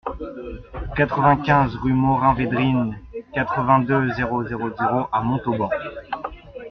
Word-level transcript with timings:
quatre-vingt-quinze 0.95 1.75
rue 1.75 1.93
Morin-Védrines, 1.93 2.97
quatre-vingt-deux, 3.35 4.09
zéro 4.15 4.43
zéro 4.47 4.71
zéro 4.75 5.05
à 5.11 5.21
Montauban 5.21 5.69